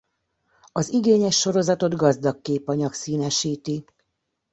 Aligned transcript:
Az 0.71 0.89
igényes 0.93 1.37
sorozatot 1.37 1.95
gazdag 1.95 2.41
képanyag 2.41 2.93
színesíti. 2.93 3.85